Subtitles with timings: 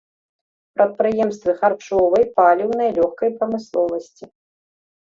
[0.77, 4.25] Прадпрыемствы харчовай, паліўнай, лёгкай прамысловасці.